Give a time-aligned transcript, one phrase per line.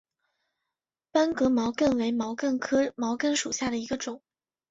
[1.11, 4.23] 班戈毛茛为毛茛科毛茛属下的一个种。